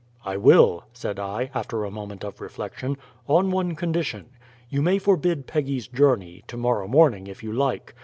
[0.25, 4.29] "I will," said I, after a moment of reflection, "on one condition.
[4.67, 7.93] You may forbid Peggy's journey, to morrow morning if you like.